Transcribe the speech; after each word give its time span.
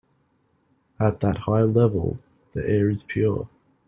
At 0.99 1.19
that 1.19 1.37
high 1.37 1.61
level 1.61 2.17
the 2.53 2.67
air 2.67 2.89
is 2.89 3.03
pure. 3.03 3.47